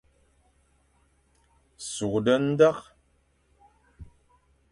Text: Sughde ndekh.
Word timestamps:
Sughde 1.91 2.33
ndekh. 2.47 2.83